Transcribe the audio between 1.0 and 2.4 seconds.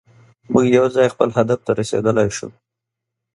خپل هدف ته رسیدلی